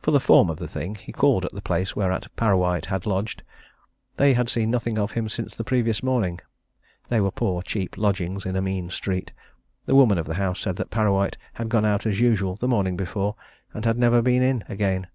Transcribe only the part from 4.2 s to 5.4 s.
had seen nothing of him